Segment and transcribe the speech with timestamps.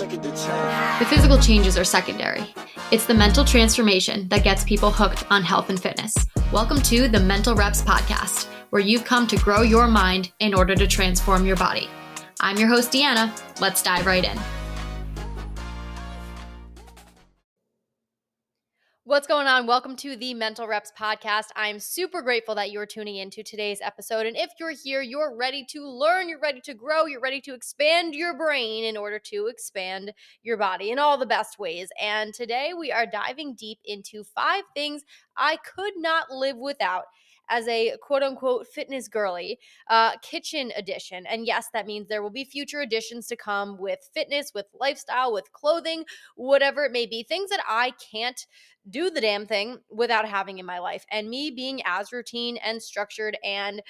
[0.00, 2.54] The physical changes are secondary.
[2.90, 6.14] It's the mental transformation that gets people hooked on health and fitness.
[6.52, 10.74] Welcome to the Mental Reps Podcast, where you've come to grow your mind in order
[10.74, 11.86] to transform your body.
[12.40, 13.30] I'm your host, Deanna.
[13.60, 14.59] Let's dive right in.
[19.60, 19.66] On?
[19.66, 21.48] Welcome to the Mental Reps Podcast.
[21.54, 24.24] I'm super grateful that you're tuning into today's episode.
[24.24, 27.52] And if you're here, you're ready to learn, you're ready to grow, you're ready to
[27.52, 31.90] expand your brain in order to expand your body in all the best ways.
[32.00, 35.02] And today we are diving deep into five things
[35.36, 37.04] I could not live without
[37.50, 41.26] as a quote unquote fitness girly uh, kitchen edition.
[41.26, 45.32] And yes, that means there will be future editions to come with fitness, with lifestyle,
[45.32, 46.04] with clothing,
[46.36, 48.46] whatever it may be, things that I can't
[48.88, 51.04] do the damn thing without having in my life.
[51.10, 53.82] And me being as routine and structured and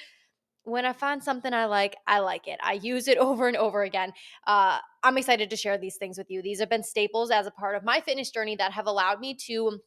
[0.63, 2.59] when I find something I like, I like it.
[2.63, 4.13] I use it over and over again.
[4.45, 6.41] Uh, I'm excited to share these things with you.
[6.41, 9.35] These have been staples as a part of my fitness journey that have allowed me
[9.47, 9.79] to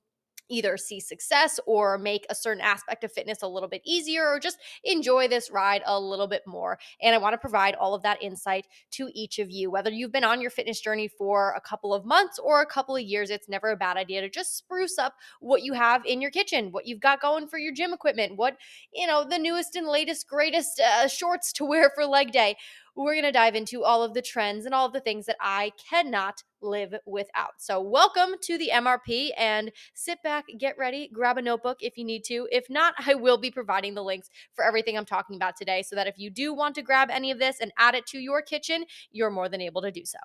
[0.48, 4.38] either see success or make a certain aspect of fitness a little bit easier or
[4.38, 6.78] just enjoy this ride a little bit more.
[7.02, 9.70] And I want to provide all of that insight to each of you.
[9.70, 12.96] Whether you've been on your fitness journey for a couple of months or a couple
[12.96, 16.20] of years, it's never a bad idea to just spruce up what you have in
[16.20, 18.56] your kitchen, what you've got going for your gym equipment, what,
[18.92, 22.56] you know, the newest and latest, greatest uh, shorts to wear for leg day
[22.96, 25.36] we're going to dive into all of the trends and all of the things that
[25.40, 27.52] I cannot live without.
[27.58, 32.04] So, welcome to the MRP and sit back, get ready, grab a notebook if you
[32.04, 32.48] need to.
[32.50, 35.94] If not, I will be providing the links for everything I'm talking about today so
[35.96, 38.42] that if you do want to grab any of this and add it to your
[38.42, 40.18] kitchen, you're more than able to do so.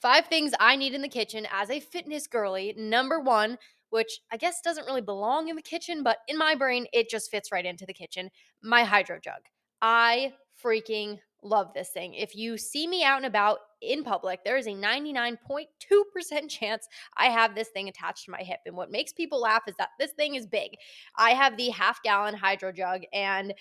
[0.00, 2.74] Five things I need in the kitchen as a fitness girly.
[2.76, 3.58] Number one,
[3.90, 7.30] which I guess doesn't really belong in the kitchen, but in my brain, it just
[7.30, 8.30] fits right into the kitchen
[8.62, 9.42] my hydro jug.
[9.82, 10.32] I
[10.64, 12.14] freaking love this thing.
[12.14, 16.86] If you see me out and about in public, there is a 99.2% chance
[17.16, 18.60] I have this thing attached to my hip.
[18.66, 20.72] And what makes people laugh is that this thing is big.
[21.16, 23.54] I have the half gallon hydro jug and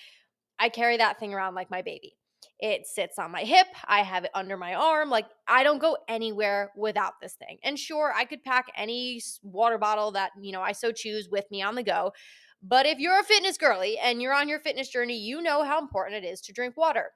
[0.60, 2.16] I carry that thing around like my baby.
[2.60, 3.68] It sits on my hip.
[3.86, 5.10] I have it under my arm.
[5.10, 7.58] Like, I don't go anywhere without this thing.
[7.64, 11.46] And sure, I could pack any water bottle that, you know, I so choose with
[11.52, 12.12] me on the go.
[12.62, 15.80] But if you're a fitness girly and you're on your fitness journey, you know how
[15.80, 17.12] important it is to drink water.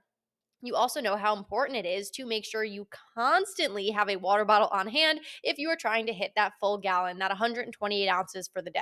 [0.63, 4.45] You also know how important it is to make sure you constantly have a water
[4.45, 8.47] bottle on hand if you are trying to hit that full gallon, that 128 ounces
[8.47, 8.79] for the day.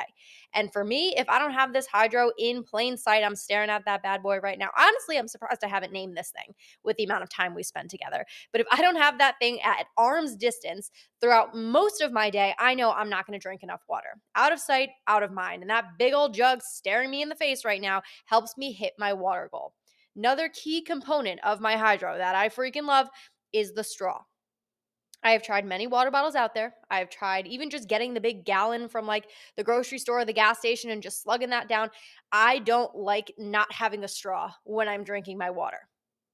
[0.53, 3.83] And for me, if I don't have this hydro in plain sight, I'm staring at
[3.85, 4.69] that bad boy right now.
[4.77, 6.53] Honestly, I'm surprised I haven't named this thing
[6.83, 8.25] with the amount of time we spend together.
[8.51, 12.53] But if I don't have that thing at arm's distance throughout most of my day,
[12.59, 14.19] I know I'm not going to drink enough water.
[14.35, 15.63] Out of sight, out of mind.
[15.63, 18.93] And that big old jug staring me in the face right now helps me hit
[18.99, 19.73] my water goal.
[20.15, 23.07] Another key component of my hydro that I freaking love
[23.53, 24.21] is the straw.
[25.23, 26.73] I have tried many water bottles out there.
[26.89, 30.33] I've tried even just getting the big gallon from like the grocery store or the
[30.33, 31.89] gas station and just slugging that down.
[32.31, 35.77] I don't like not having a straw when I'm drinking my water.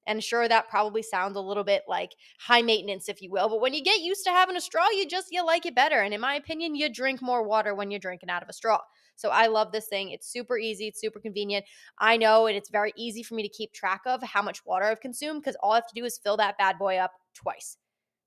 [0.07, 3.49] And sure, that probably sounds a little bit like high maintenance, if you will.
[3.49, 5.99] But when you get used to having a straw, you just you like it better.
[5.99, 8.79] And in my opinion, you drink more water when you're drinking out of a straw.
[9.17, 10.11] So I love this thing.
[10.11, 11.65] It's super easy, it's super convenient.
[11.99, 14.85] I know, and it's very easy for me to keep track of how much water
[14.85, 17.77] I've consumed because all I have to do is fill that bad boy up twice.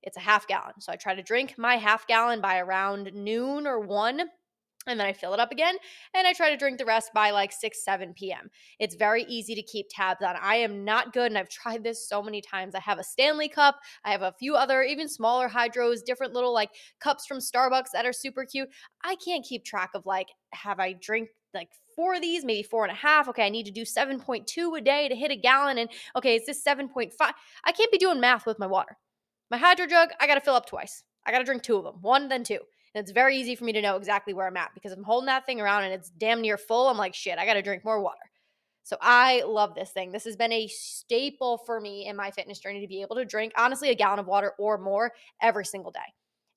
[0.02, 0.80] It's a half gallon.
[0.80, 4.22] So I try to drink my half gallon by around noon or one
[4.86, 5.76] and then I fill it up again
[6.14, 8.50] and I try to drink the rest by like 6 7 p.m.
[8.78, 10.36] It's very easy to keep tabs on.
[10.40, 12.74] I am not good and I've tried this so many times.
[12.74, 16.54] I have a Stanley cup, I have a few other even smaller hydros, different little
[16.54, 16.70] like
[17.00, 18.68] cups from Starbucks that are super cute.
[19.04, 22.84] I can't keep track of like have I drink like four of these, maybe four
[22.84, 23.28] and a half.
[23.28, 25.78] Okay, I need to do 7.2 a day to hit a gallon.
[25.78, 27.12] And okay, is this 7.5?
[27.20, 28.96] I can't be doing math with my water.
[29.50, 31.02] My hydro jug, I gotta fill up twice.
[31.26, 32.60] I gotta drink two of them, one, then two.
[32.94, 35.26] And it's very easy for me to know exactly where I'm at because I'm holding
[35.26, 36.88] that thing around and it's damn near full.
[36.88, 38.18] I'm like, shit, I got to drink more water.
[38.82, 40.10] So I love this thing.
[40.10, 43.24] This has been a staple for me in my fitness journey to be able to
[43.24, 46.00] drink, honestly, a gallon of water or more every single day.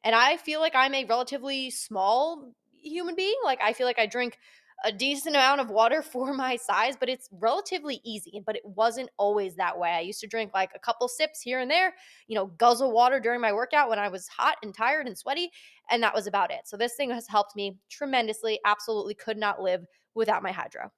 [0.04, 3.36] And I feel like I'm a relatively small human being.
[3.44, 4.38] Like, I feel like I drink
[4.84, 8.42] a decent amount of water for my size, but it's relatively easy.
[8.46, 9.92] But it wasn't always that way.
[9.92, 11.94] I used to drink like a couple sips here and there,
[12.28, 15.50] you know, guzzle water during my workout when I was hot and tired and sweaty.
[15.90, 16.62] And that was about it.
[16.66, 18.60] So this thing has helped me tremendously.
[18.66, 19.86] Absolutely could not live
[20.16, 20.92] without my hydro.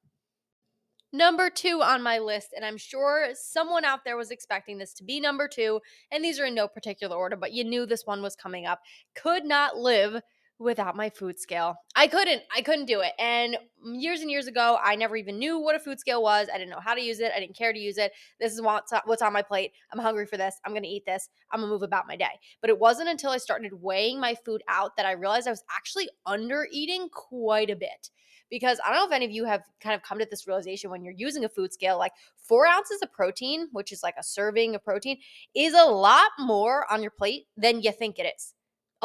[1.15, 5.03] Number two on my list, and I'm sure someone out there was expecting this to
[5.05, 5.79] be number two,
[6.11, 8.81] and these are in no particular order, but you knew this one was coming up.
[9.15, 10.21] Could not live
[10.59, 11.75] without my food scale.
[11.95, 12.41] I couldn't.
[12.55, 13.11] I couldn't do it.
[13.19, 16.47] And years and years ago, I never even knew what a food scale was.
[16.53, 17.31] I didn't know how to use it.
[17.35, 18.13] I didn't care to use it.
[18.39, 19.71] This is what's what's on my plate.
[19.91, 20.55] I'm hungry for this.
[20.65, 21.29] I'm going to eat this.
[21.51, 22.39] I'm going to move about my day.
[22.61, 25.63] But it wasn't until I started weighing my food out that I realized I was
[25.75, 28.09] actually under eating quite a bit
[28.49, 30.89] because I don't know if any of you have kind of come to this realization
[30.89, 34.23] when you're using a food scale, like four ounces of protein, which is like a
[34.23, 35.17] serving of protein,
[35.55, 38.54] is a lot more on your plate than you think it is.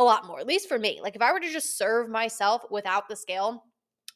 [0.01, 0.99] A lot more, at least for me.
[1.03, 3.65] Like if I were to just serve myself without the scale,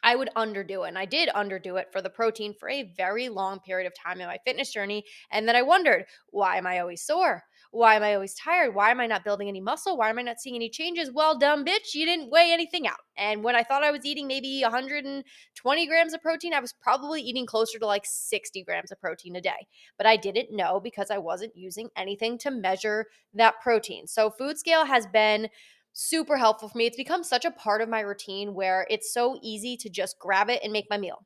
[0.03, 0.89] I would underdo it.
[0.89, 4.21] And I did underdo it for the protein for a very long period of time
[4.21, 5.05] in my fitness journey.
[5.31, 7.43] And then I wondered, why am I always sore?
[7.71, 8.75] Why am I always tired?
[8.75, 9.97] Why am I not building any muscle?
[9.97, 11.11] Why am I not seeing any changes?
[11.13, 13.01] Well, dumb bitch, you didn't weigh anything out.
[13.17, 17.21] And when I thought I was eating maybe 120 grams of protein, I was probably
[17.21, 19.67] eating closer to like 60 grams of protein a day.
[19.99, 24.07] But I didn't know because I wasn't using anything to measure that protein.
[24.07, 25.49] So, food scale has been
[25.95, 26.87] super helpful for me.
[26.87, 30.51] It's become such a part of my routine where it's so easy to just grab
[30.51, 31.25] it and make my meal.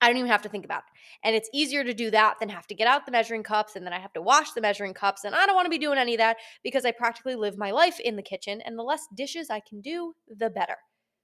[0.00, 1.26] I don't even have to think about it.
[1.26, 3.84] And it's easier to do that than have to get out the measuring cups and
[3.84, 5.24] then I have to wash the measuring cups.
[5.24, 7.70] And I don't want to be doing any of that because I practically live my
[7.70, 8.60] life in the kitchen.
[8.64, 10.76] And the less dishes I can do, the better.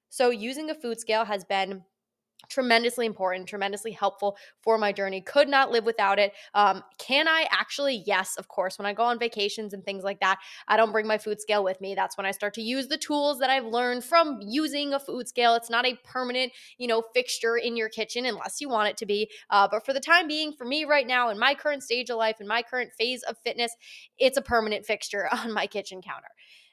[0.09, 1.85] So using a food scale has been
[2.49, 5.21] tremendously important, tremendously helpful for my journey.
[5.21, 6.33] Could not live without it.
[6.55, 8.03] Um, can I actually?
[8.07, 8.79] Yes, of course.
[8.79, 11.65] When I go on vacations and things like that, I don't bring my food scale
[11.65, 11.95] with me.
[11.95, 15.29] That's when I start to use the tools that I've learned from using a food
[15.29, 15.55] scale.
[15.55, 19.07] It's not a permanent, you know, fixture in your kitchen unless you want it to
[19.07, 19.31] be.
[19.51, 22.17] Uh, but for the time being, for me right now, in my current stage of
[22.17, 23.75] life, in my current phase of fitness,
[24.19, 26.29] it's a permanent fixture on my kitchen counter.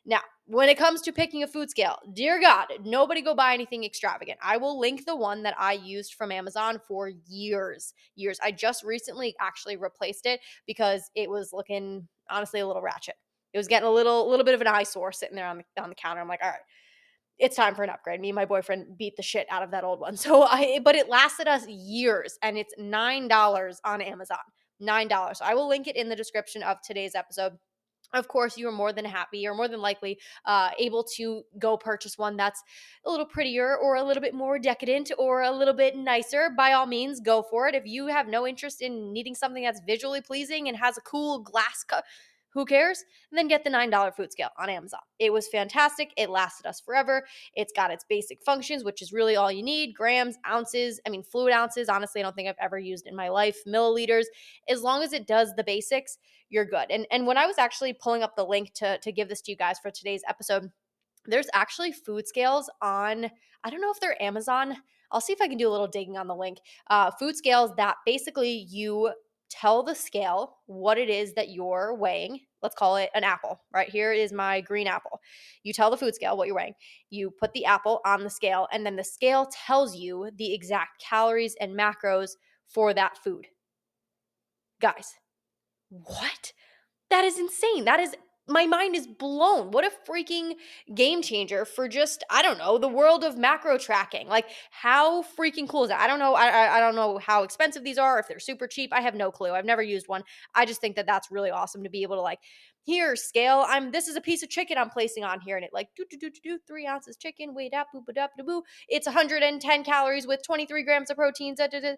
[0.05, 3.83] Now, when it comes to picking a food scale, dear God, nobody go buy anything
[3.83, 4.39] extravagant.
[4.41, 7.93] I will link the one that I used from Amazon for years.
[8.15, 8.39] Years.
[8.43, 13.15] I just recently actually replaced it because it was looking honestly a little ratchet.
[13.53, 15.89] It was getting a little little bit of an eyesore sitting there on the on
[15.89, 16.21] the counter.
[16.21, 16.59] I'm like, all right,
[17.39, 18.19] it's time for an upgrade.
[18.19, 20.17] Me and my boyfriend beat the shit out of that old one.
[20.17, 24.37] So I but it lasted us years and it's $9 on Amazon.
[24.81, 25.35] $9.
[25.35, 27.53] So I will link it in the description of today's episode
[28.13, 31.77] of course you are more than happy or more than likely uh, able to go
[31.77, 32.63] purchase one that's
[33.05, 36.73] a little prettier or a little bit more decadent or a little bit nicer by
[36.73, 37.75] all means go for it.
[37.75, 41.39] If you have no interest in needing something that's visually pleasing and has a cool
[41.39, 42.05] glass cup
[42.53, 43.03] who cares?
[43.31, 45.01] And then get the $9 food scale on Amazon.
[45.19, 46.11] It was fantastic.
[46.17, 47.25] It lasted us forever.
[47.53, 51.23] It's got its basic functions, which is really all you need grams, ounces, I mean,
[51.23, 51.89] fluid ounces.
[51.89, 54.25] Honestly, I don't think I've ever used in my life, milliliters.
[54.67, 56.17] As long as it does the basics,
[56.49, 56.87] you're good.
[56.89, 59.51] And, and when I was actually pulling up the link to, to give this to
[59.51, 60.71] you guys for today's episode,
[61.25, 63.29] there's actually food scales on,
[63.63, 64.75] I don't know if they're Amazon.
[65.11, 66.59] I'll see if I can do a little digging on the link.
[66.89, 69.11] Uh, food scales that basically you
[69.49, 72.39] tell the scale what it is that you're weighing.
[72.61, 73.89] Let's call it an apple, right?
[73.89, 75.19] Here is my green apple.
[75.63, 76.75] You tell the food scale what you're weighing.
[77.09, 81.01] You put the apple on the scale, and then the scale tells you the exact
[81.01, 82.31] calories and macros
[82.67, 83.47] for that food.
[84.81, 85.15] Guys,
[85.89, 86.53] what?
[87.09, 87.85] That is insane.
[87.85, 88.15] That is
[88.49, 89.71] my mind is blown.
[89.71, 90.55] What a freaking
[90.93, 94.27] game changer for just I don't know the world of macro tracking.
[94.27, 96.01] Like how freaking cool is that?
[96.01, 96.33] I don't know.
[96.33, 98.19] I, I don't know how expensive these are.
[98.19, 99.51] If they're super cheap, I have no clue.
[99.51, 100.23] I've never used one.
[100.55, 102.39] I just think that that's really awesome to be able to like
[102.83, 103.65] here scale.
[103.67, 106.05] I'm this is a piece of chicken I'm placing on here, and it like do
[106.09, 107.53] do do do do three ounces chicken.
[107.53, 108.63] Wait up, boop up, boo.
[108.87, 111.59] It's 110 calories with 23 grams of proteins.
[111.59, 111.95] Da, da, da.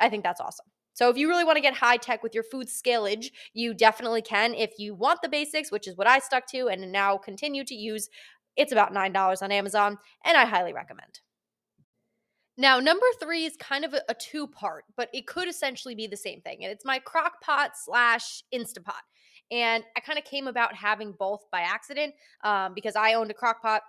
[0.00, 0.66] I think that's awesome.
[0.94, 4.22] So if you really want to get high tech with your food scalage, you definitely
[4.22, 4.54] can.
[4.54, 7.74] If you want the basics, which is what I stuck to and now continue to
[7.74, 8.08] use,
[8.56, 11.20] it's about $9 on Amazon, and I highly recommend.
[12.56, 16.16] Now, number three is kind of a, two part, but it could essentially be the
[16.16, 16.58] same thing.
[16.62, 18.92] And it's my crock pot slash Instapot.
[19.50, 22.14] And I kind of came about having both by accident
[22.44, 23.82] um, because I owned a crock pot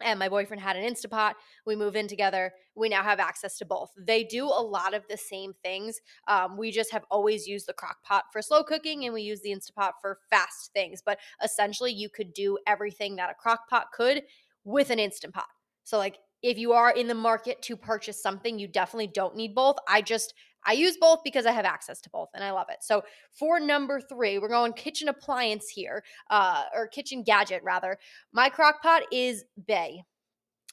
[0.00, 1.34] and my boyfriend had an Instapot.
[1.66, 2.52] We move in together.
[2.74, 3.90] We now have access to both.
[3.98, 6.00] They do a lot of the same things.
[6.28, 9.40] Um, we just have always used the crock pot for slow cooking and we use
[9.42, 11.02] the Instapot for fast things.
[11.04, 14.22] But essentially, you could do everything that a crock pot could
[14.64, 15.46] with an Instant Pot.
[15.84, 19.54] So, like, if you are in the market to purchase something, you definitely don't need
[19.54, 19.76] both.
[19.88, 22.78] I just I use both because I have access to both and I love it.
[22.80, 23.02] So
[23.32, 27.98] for number three, we're going kitchen appliance here, uh, or kitchen gadget rather.
[28.32, 30.02] My crock pot is bae.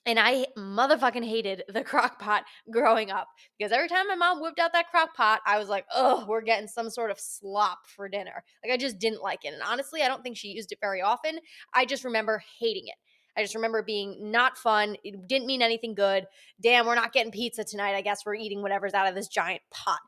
[0.05, 3.27] And I motherfucking hated the crock pot growing up
[3.57, 6.41] because every time my mom whipped out that crock pot, I was like, oh, we're
[6.41, 8.43] getting some sort of slop for dinner.
[8.63, 9.53] Like, I just didn't like it.
[9.53, 11.39] And honestly, I don't think she used it very often.
[11.73, 12.95] I just remember hating it.
[13.39, 14.97] I just remember being not fun.
[15.01, 16.25] It didn't mean anything good.
[16.61, 17.95] Damn, we're not getting pizza tonight.
[17.95, 19.99] I guess we're eating whatever's out of this giant pot.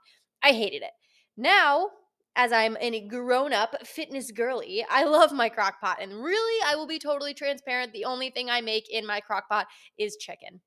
[0.44, 0.92] I hated it.
[1.38, 1.92] Now,
[2.36, 6.00] as I'm a grown up fitness girly, I love my crock pot.
[6.02, 7.94] And really, I will be totally transparent.
[7.94, 10.60] The only thing I make in my crock pot is chicken.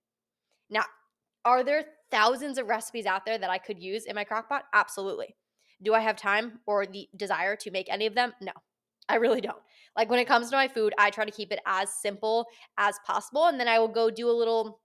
[0.71, 0.85] Now,
[1.45, 4.63] are there thousands of recipes out there that I could use in my crock pot?
[4.73, 5.37] Absolutely.
[5.83, 8.33] Do I have time or the desire to make any of them?
[8.41, 8.53] No,
[9.09, 9.59] I really don't.
[9.97, 12.47] Like when it comes to my food, I try to keep it as simple
[12.79, 13.47] as possible.
[13.47, 14.81] And then I will go do a little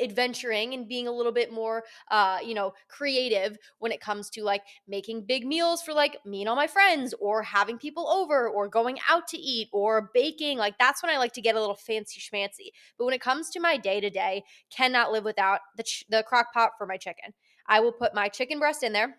[0.00, 4.42] adventuring and being a little bit more uh you know creative when it comes to
[4.42, 8.48] like making big meals for like me and all my friends or having people over
[8.48, 11.60] or going out to eat or baking like that's when i like to get a
[11.60, 14.42] little fancy schmancy but when it comes to my day to day
[14.74, 17.34] cannot live without the ch- the crock pot for my chicken
[17.66, 19.18] i will put my chicken breast in there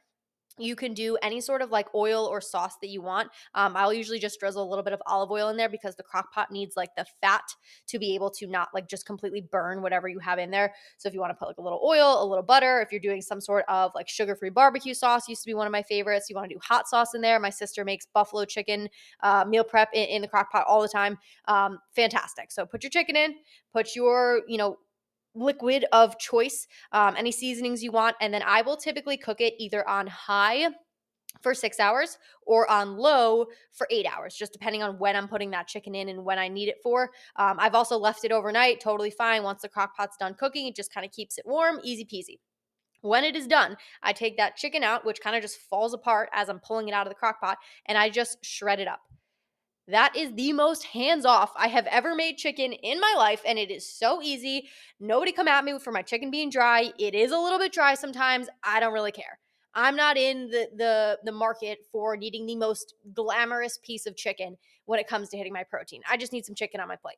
[0.57, 3.29] you can do any sort of like oil or sauce that you want.
[3.53, 6.03] Um, I'll usually just drizzle a little bit of olive oil in there because the
[6.03, 7.43] crock pot needs like the fat
[7.88, 10.74] to be able to not like just completely burn whatever you have in there.
[10.97, 13.01] So if you want to put like a little oil, a little butter, if you're
[13.01, 15.83] doing some sort of like sugar free barbecue sauce, used to be one of my
[15.83, 16.29] favorites.
[16.29, 17.39] You want to do hot sauce in there.
[17.39, 18.89] My sister makes buffalo chicken
[19.21, 21.17] uh, meal prep in, in, the crock pot all the time.
[21.47, 22.51] Um, fantastic.
[22.51, 23.35] So put your chicken in,
[23.74, 24.77] put your, you know,
[25.36, 28.15] liquid of choice, um, any seasonings you want.
[28.22, 30.70] And then I will typically cook it either on high
[31.42, 35.51] for six hours or on low for eight hours, just depending on when I'm putting
[35.51, 37.12] that chicken in and when I need it for.
[37.36, 39.44] Um, I've also left it overnight, totally fine.
[39.44, 42.39] Once the crock pot's done cooking, it just kind of keeps it warm, easy peasy.
[43.01, 46.30] When it is done, I take that chicken out, which kind of just falls apart
[46.34, 49.01] as I'm pulling it out of the crock pot, and I just shred it up.
[49.88, 53.60] That is the most hands off I have ever made chicken in my life, and
[53.60, 54.68] it is so easy.
[55.00, 56.92] Nobody come at me for my chicken being dry.
[56.98, 58.48] It is a little bit dry sometimes.
[58.63, 59.39] I don't really care.
[59.75, 64.58] I'm not in the the the market for needing the most glamorous piece of chicken
[64.86, 66.01] when it comes to hitting my protein.
[66.10, 67.18] I just need some chicken on my plate.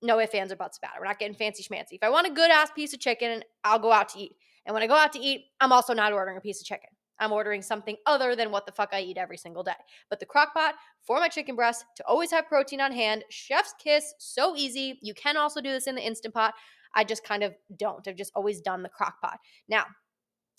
[0.00, 1.00] No ifs, ands, or buts about it.
[1.00, 1.92] We're not getting fancy schmancy.
[1.92, 4.32] If I want a good ass piece of chicken, I'll go out to eat.
[4.66, 6.88] And when I go out to eat, I'm also not ordering a piece of chicken.
[7.18, 9.72] I'm ordering something other than what the fuck I eat every single day.
[10.10, 13.74] But the crock pot for my chicken breast to always have protein on hand, chef's
[13.82, 14.98] kiss, so easy.
[15.02, 16.54] You can also do this in the Instant Pot.
[16.94, 18.06] I just kind of don't.
[18.06, 19.38] I've just always done the crock pot.
[19.68, 19.86] Now,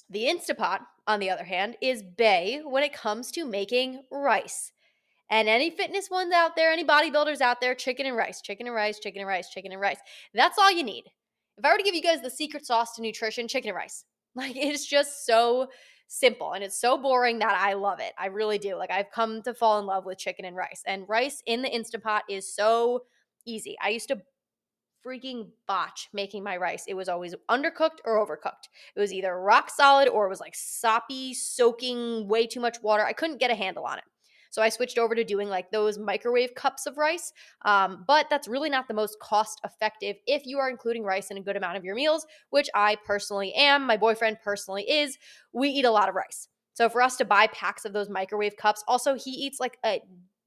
[0.10, 4.72] the Instapot, on the other hand, is bae when it comes to making rice.
[5.30, 8.76] And any fitness ones out there, any bodybuilders out there, chicken and rice, chicken and
[8.76, 9.98] rice, chicken and rice, chicken and rice.
[10.34, 11.06] That's all you need.
[11.58, 14.06] If I were to give you guys the secret sauce to nutrition, chicken and rice.
[14.36, 15.68] Like it's just so
[16.08, 18.14] simple and it's so boring that I love it.
[18.18, 18.76] I really do.
[18.76, 20.84] Like I've come to fall in love with chicken and rice.
[20.86, 23.04] And rice in the Instant Pot is so
[23.46, 23.76] easy.
[23.82, 24.22] I used to
[25.06, 26.86] freaking botch making my rice.
[26.88, 28.70] It was always undercooked or overcooked.
[28.96, 33.04] It was either rock solid or it was like soppy, soaking way too much water.
[33.04, 34.06] I couldn't get a handle on it.
[34.54, 37.34] So I switched over to doing like those microwave cups of rice.
[37.66, 41.38] Um, but that's really not the most cost effective if you are including rice in
[41.38, 43.88] a good amount of your meals, which I personally am.
[43.88, 45.18] My boyfriend personally is.
[45.54, 46.50] We eat a lot of rice.
[46.74, 50.02] So for us to buy packs of those microwave cups, also he eats like a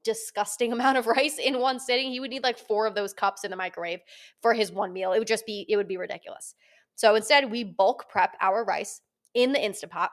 [0.05, 2.13] disgusting amount of rice in one sitting.
[2.13, 4.03] He would need like four of those cups in the microwave
[4.41, 5.15] for his one meal.
[5.15, 6.55] It would just be, it would be ridiculous.
[6.95, 9.01] So instead, we bulk prep our rice
[9.35, 10.13] in the Instant Pot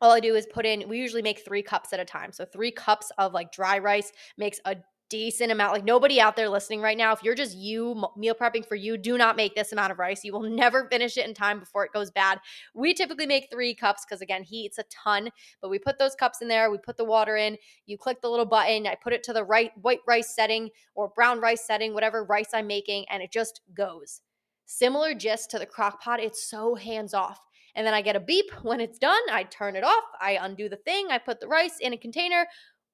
[0.00, 2.32] all I do is put in, we usually make three cups at a time.
[2.32, 4.76] So three cups of like dry rice makes a
[5.08, 5.72] decent amount.
[5.72, 8.96] Like nobody out there listening right now, if you're just you meal prepping for you,
[8.96, 10.24] do not make this amount of rice.
[10.24, 12.40] You will never finish it in time before it goes bad.
[12.74, 16.14] We typically make three cups because again, he eats a ton, but we put those
[16.14, 19.12] cups in there, we put the water in, you click the little button, I put
[19.12, 23.06] it to the right white rice setting or brown rice setting, whatever rice I'm making,
[23.10, 24.20] and it just goes.
[24.66, 27.40] Similar gist to the crock pot, it's so hands off.
[27.74, 29.22] And then I get a beep when it's done.
[29.30, 30.04] I turn it off.
[30.20, 31.08] I undo the thing.
[31.10, 32.46] I put the rice in a container.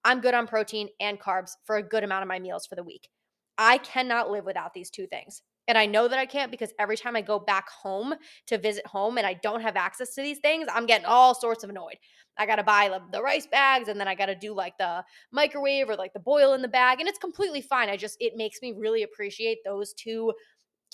[0.05, 2.85] I'm good on protein and carbs for a good amount of my meals for the
[2.85, 3.09] week.
[3.57, 5.43] I cannot live without these two things.
[5.67, 8.15] And I know that I can't because every time I go back home
[8.49, 11.65] to visit home and I don't have access to these things, I'm getting all sorts
[11.65, 11.97] of annoyed.
[12.37, 15.05] I got to buy the rice bags and then I got to do like the
[15.33, 17.01] microwave or like the boil in the bag.
[17.01, 17.89] And it's completely fine.
[17.89, 20.33] I just, it makes me really appreciate those two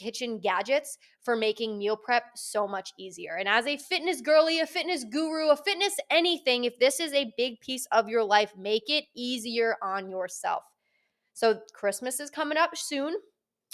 [0.00, 3.36] kitchen gadgets for making meal prep so much easier.
[3.36, 7.32] And as a fitness girly, a fitness guru, a fitness anything, if this is a
[7.36, 10.62] big piece of your life, make it easier on yourself.
[11.32, 13.14] So, Christmas is coming up soon.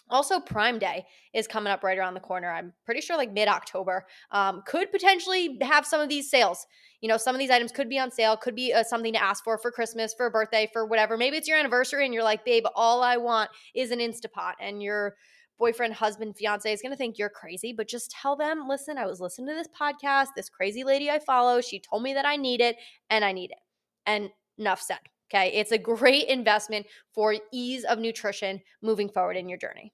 [0.09, 1.05] Also, Prime Day
[1.35, 2.53] is coming up right around the corner.
[2.53, 4.07] I'm pretty sure like mid October.
[4.31, 6.65] Um, could potentially have some of these sales.
[7.01, 9.23] You know, some of these items could be on sale, could be uh, something to
[9.23, 11.17] ask for for Christmas, for a birthday, for whatever.
[11.17, 14.53] Maybe it's your anniversary and you're like, babe, all I want is an Instapot.
[14.61, 15.17] And you're
[15.59, 19.07] boyfriend, husband, fiance is going to think you're crazy, but just tell them, listen, I
[19.07, 20.29] was listening to this podcast.
[20.37, 22.77] This crazy lady I follow, she told me that I need it
[23.11, 23.59] and I need it.
[24.07, 24.99] And enough said.
[25.31, 25.49] Okay.
[25.49, 29.93] It's a great investment for ease of nutrition moving forward in your journey.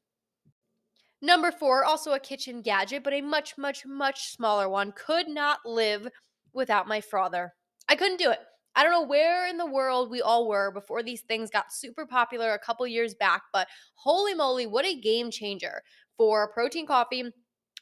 [1.21, 4.93] Number four, also a kitchen gadget, but a much, much, much smaller one.
[4.93, 6.09] Could not live
[6.53, 7.55] without my frother.
[7.89, 8.41] I couldn't do it.
[8.75, 12.07] I don't know where in the world we all were before these things got super
[12.07, 15.83] popular a couple years back, but holy moly, what a game changer
[16.17, 17.33] for protein coffee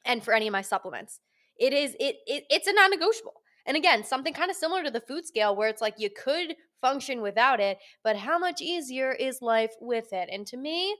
[0.05, 1.21] and for any of my supplements.
[1.59, 3.35] It is it, it it's a non-negotiable.
[3.67, 6.57] And again, something kind of similar to the food scale where it's like you could
[6.81, 10.29] function without it, but how much easier is life with it?
[10.33, 10.97] And to me,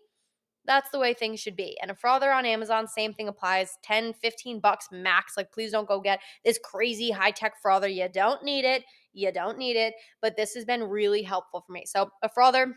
[0.67, 1.77] that's the way things should be.
[1.81, 5.35] And a frother on Amazon, same thing applies 10, 15 bucks max.
[5.37, 7.89] Like, please don't go get this crazy high tech frother.
[7.89, 8.85] You don't need it.
[9.13, 9.95] You don't need it.
[10.21, 11.85] But this has been really helpful for me.
[11.87, 12.77] So, a frother,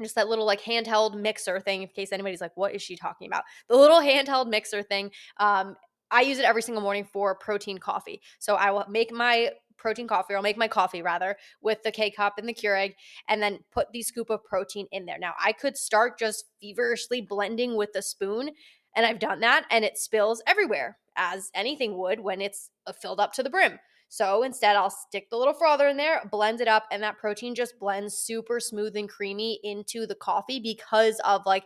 [0.00, 3.26] just that little like handheld mixer thing in case anybody's like what is she talking
[3.26, 5.76] about the little handheld mixer thing um
[6.12, 8.20] I use it every single morning for protein coffee.
[8.38, 11.92] So I will make my protein coffee, or I'll make my coffee rather with the
[11.92, 12.94] K cup and the Keurig,
[13.28, 15.18] and then put the scoop of protein in there.
[15.18, 18.50] Now, I could start just feverishly blending with the spoon,
[18.96, 23.20] and I've done that, and it spills everywhere, as anything would when it's uh, filled
[23.20, 23.78] up to the brim.
[24.08, 27.54] So instead, I'll stick the little frother in there, blend it up, and that protein
[27.54, 31.64] just blends super smooth and creamy into the coffee because of like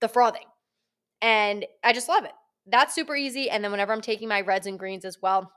[0.00, 0.46] the frothing.
[1.22, 2.32] And I just love it.
[2.66, 3.48] That's super easy.
[3.48, 5.52] And then whenever I'm taking my reds and greens as well,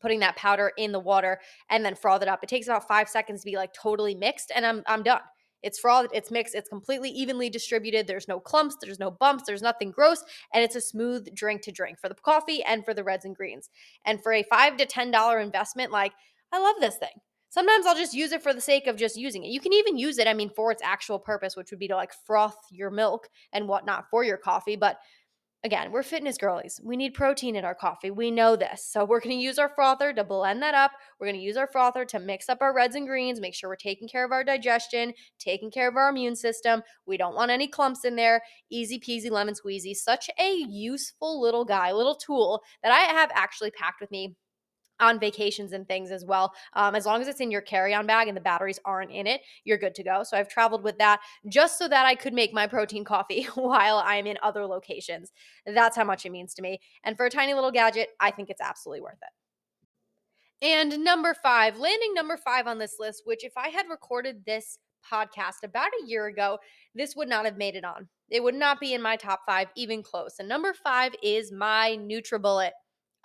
[0.00, 2.40] putting that powder in the water and then froth it up.
[2.42, 5.20] It takes about five seconds to be like totally mixed, and I'm I'm done.
[5.62, 8.06] It's frothed, it's mixed, it's completely evenly distributed.
[8.06, 10.22] There's no clumps, there's no bumps, there's nothing gross,
[10.52, 13.34] and it's a smooth drink to drink for the coffee and for the reds and
[13.34, 13.70] greens.
[14.04, 16.12] And for a five to ten dollar investment, like
[16.52, 17.16] I love this thing.
[17.48, 19.50] Sometimes I'll just use it for the sake of just using it.
[19.50, 21.94] You can even use it, I mean, for its actual purpose, which would be to
[21.96, 24.76] like froth your milk and whatnot for your coffee.
[24.76, 24.98] But
[25.64, 26.78] Again, we're fitness girlies.
[26.84, 28.10] We need protein in our coffee.
[28.10, 28.86] We know this.
[28.86, 30.90] So we're going to use our frother to blend that up.
[31.18, 33.70] We're going to use our frother to mix up our reds and greens, make sure
[33.70, 36.82] we're taking care of our digestion, taking care of our immune system.
[37.06, 38.42] We don't want any clumps in there.
[38.70, 39.94] Easy peasy lemon squeezy.
[39.94, 44.36] Such a useful little guy, little tool that I have actually packed with me
[45.00, 46.52] on vacations and things as well.
[46.74, 49.26] Um, as long as it's in your carry on bag and the batteries aren't in
[49.26, 50.22] it, you're good to go.
[50.22, 54.02] So I've traveled with that just so that I could make my protein coffee while
[54.04, 55.32] I'm in other locations.
[55.66, 56.80] That's how much it means to me.
[57.04, 59.28] And for a tiny little gadget, I think it's absolutely worth it.
[60.66, 64.78] And number five, landing number five on this list, which if I had recorded this
[65.10, 66.58] podcast about a year ago,
[66.94, 68.08] this would not have made it on.
[68.30, 70.36] It would not be in my top five, even close.
[70.38, 72.70] And number five is my NutriBullet.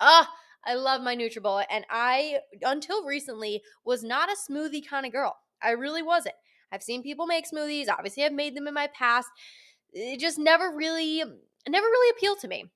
[0.00, 0.28] Ah,
[0.64, 5.36] I love my NutriBullet, and I until recently was not a smoothie kind of girl.
[5.62, 6.34] I really wasn't.
[6.72, 7.88] I've seen people make smoothies.
[7.88, 9.28] Obviously, I've made them in my past.
[9.92, 11.22] It just never really,
[11.68, 12.70] never really appealed to me.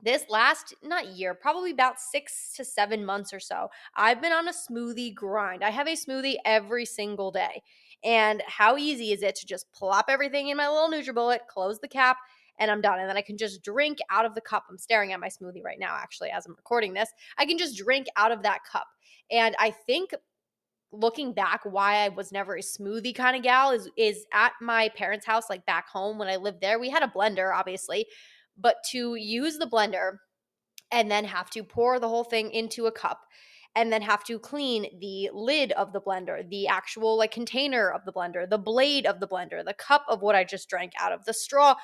[0.00, 4.46] This last, not year, probably about six to seven months or so, I've been on
[4.46, 5.64] a smoothie grind.
[5.64, 7.62] I have a smoothie every single day.
[8.04, 11.88] And how easy is it to just plop everything in my little NutriBullet, close the
[11.88, 12.18] cap,
[12.58, 12.98] and I'm done.
[12.98, 14.64] And then I can just drink out of the cup.
[14.68, 17.10] I'm staring at my smoothie right now, actually, as I'm recording this.
[17.36, 18.86] I can just drink out of that cup.
[19.30, 20.14] And I think
[20.90, 24.88] looking back why I was never a smoothie kind of gal is is at my
[24.96, 28.06] parents' house like back home when I lived there we had a blender obviously
[28.56, 30.12] but to use the blender
[30.90, 33.20] and then have to pour the whole thing into a cup
[33.74, 38.04] and then have to clean the lid of the blender, the actual like container of
[38.04, 41.12] the blender, the blade of the blender, the cup of what I just drank out
[41.12, 41.76] of, the straw.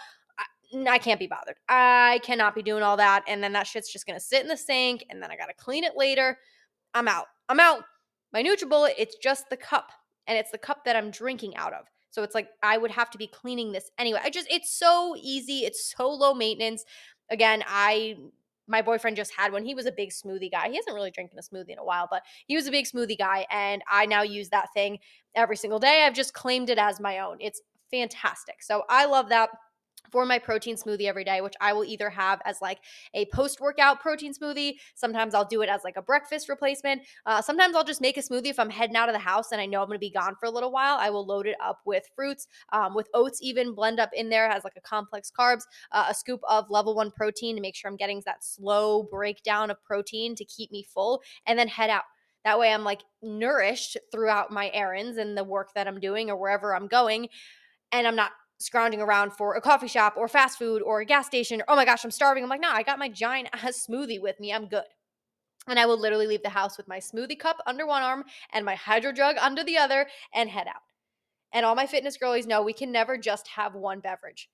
[0.88, 1.56] I can't be bothered.
[1.68, 3.24] I cannot be doing all that.
[3.28, 5.84] And then that shit's just gonna sit in the sink and then I gotta clean
[5.84, 6.38] it later.
[6.94, 7.26] I'm out.
[7.48, 7.84] I'm out.
[8.32, 9.90] My NutriBullet, it's just the cup.
[10.26, 11.84] And it's the cup that I'm drinking out of.
[12.10, 14.20] So it's like I would have to be cleaning this anyway.
[14.22, 15.60] I just it's so easy.
[15.60, 16.84] It's so low maintenance.
[17.30, 18.16] Again, I
[18.66, 19.64] my boyfriend just had one.
[19.64, 20.68] He was a big smoothie guy.
[20.68, 23.18] He hasn't really drinking a smoothie in a while, but he was a big smoothie
[23.18, 23.46] guy.
[23.50, 24.98] And I now use that thing
[25.34, 26.04] every single day.
[26.04, 27.38] I've just claimed it as my own.
[27.40, 27.60] It's
[27.90, 28.62] fantastic.
[28.62, 29.50] So I love that
[30.10, 32.78] for my protein smoothie every day, which I will either have as like
[33.14, 34.74] a post workout protein smoothie.
[34.94, 37.02] Sometimes I'll do it as like a breakfast replacement.
[37.26, 39.60] Uh, sometimes I'll just make a smoothie if I'm heading out of the house and
[39.60, 40.96] I know I'm going to be gone for a little while.
[40.98, 44.50] I will load it up with fruits, um, with oats, even blend up in there,
[44.50, 45.62] has like a complex carbs,
[45.92, 49.70] uh, a scoop of level one protein to make sure I'm getting that slow breakdown
[49.70, 52.04] of protein to keep me full, and then head out.
[52.44, 56.36] That way I'm like nourished throughout my errands and the work that I'm doing or
[56.36, 57.28] wherever I'm going.
[57.90, 58.32] And I'm not
[58.64, 61.60] scrounging around for a coffee shop or fast food or a gas station.
[61.60, 62.42] Or, oh my gosh, I'm starving.
[62.42, 64.52] I'm like, no, I got my giant ass smoothie with me.
[64.52, 64.84] I'm good.
[65.68, 68.64] And I will literally leave the house with my smoothie cup under one arm and
[68.64, 70.82] my hydro jug under the other and head out.
[71.52, 74.48] And all my fitness girlies know we can never just have one beverage.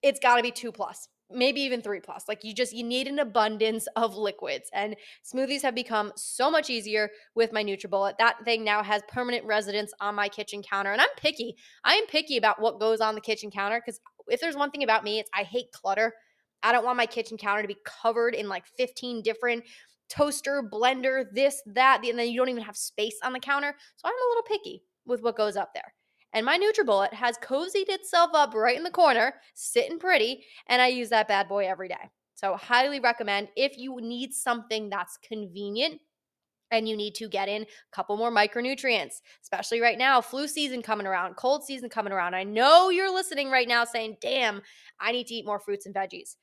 [0.00, 2.24] It's got to be two plus maybe even three plus.
[2.28, 6.70] Like you just you need an abundance of liquids, and smoothies have become so much
[6.70, 8.18] easier with my NutriBullet.
[8.18, 11.56] That thing now has permanent residence on my kitchen counter, and I'm picky.
[11.84, 14.82] I am picky about what goes on the kitchen counter because if there's one thing
[14.82, 16.12] about me, it's I hate clutter.
[16.62, 19.64] I don't want my kitchen counter to be covered in like 15 different
[20.08, 23.74] toaster, blender, this, that, and then you don't even have space on the counter.
[23.96, 25.94] So I'm a little picky with what goes up there.
[26.32, 30.88] And my NutriBullet has cozied itself up right in the corner, sitting pretty, and I
[30.88, 32.10] use that bad boy every day.
[32.34, 36.00] So highly recommend if you need something that's convenient
[36.70, 40.80] and you need to get in a couple more micronutrients, especially right now, flu season
[40.80, 42.34] coming around, cold season coming around.
[42.34, 44.62] I know you're listening right now saying, "Damn,
[44.98, 46.36] I need to eat more fruits and veggies."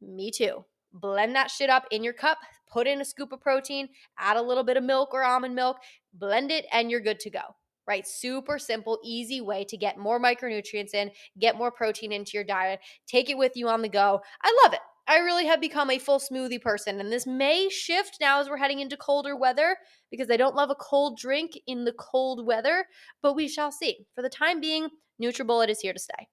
[0.00, 0.64] Me too.
[0.92, 4.42] Blend that shit up in your cup, put in a scoop of protein, add a
[4.42, 5.76] little bit of milk or almond milk,
[6.14, 7.54] blend it, and you're good to go
[7.86, 8.06] right?
[8.06, 12.80] Super simple, easy way to get more micronutrients in, get more protein into your diet,
[13.06, 14.20] take it with you on the go.
[14.42, 14.80] I love it.
[15.06, 18.56] I really have become a full smoothie person, and this may shift now as we're
[18.56, 19.76] heading into colder weather
[20.10, 22.86] because I don't love a cold drink in the cold weather,
[23.22, 24.06] but we shall see.
[24.14, 24.88] For the time being,
[25.22, 26.28] NutriBullet is here to stay.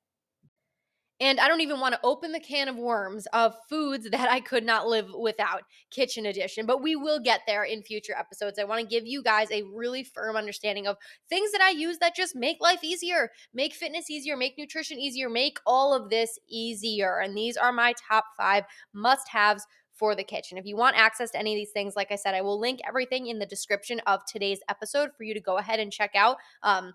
[1.22, 4.40] And I don't even want to open the can of worms of foods that I
[4.40, 8.58] could not live without, kitchen edition, but we will get there in future episodes.
[8.58, 10.98] I want to give you guys a really firm understanding of
[11.30, 15.30] things that I use that just make life easier, make fitness easier, make nutrition easier,
[15.30, 17.20] make all of this easier.
[17.20, 20.58] And these are my top five must haves for the kitchen.
[20.58, 22.80] If you want access to any of these things, like I said, I will link
[22.88, 26.38] everything in the description of today's episode for you to go ahead and check out.
[26.64, 26.94] Um,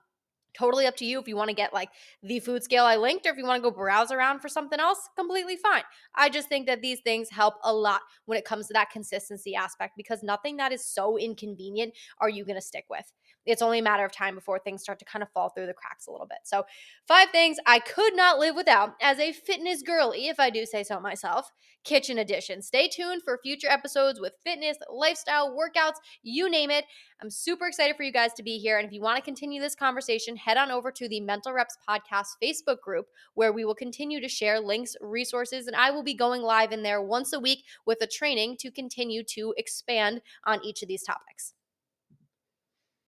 [0.56, 1.90] totally up to you if you want to get like
[2.22, 4.80] the food scale I linked or if you want to go browse around for something
[4.80, 5.82] else, completely fine.
[6.14, 9.54] I just think that these things help a lot when it comes to that consistency
[9.54, 13.12] aspect because nothing that is so inconvenient are you going to stick with.
[13.46, 15.74] It's only a matter of time before things start to kind of fall through the
[15.74, 16.38] cracks a little bit.
[16.44, 16.66] So,
[17.06, 20.82] five things I could not live without as a fitness girly, if I do say
[20.82, 21.50] so myself.
[21.84, 22.62] Kitchen edition.
[22.62, 26.84] Stay tuned for future episodes with fitness, lifestyle, workouts, you name it.
[27.22, 28.78] I'm super excited for you guys to be here.
[28.78, 31.78] And if you want to continue this conversation, head on over to the Mental Reps
[31.88, 36.14] Podcast Facebook group where we will continue to share links, resources, and I will be
[36.14, 40.64] going live in there once a week with a training to continue to expand on
[40.64, 41.55] each of these topics.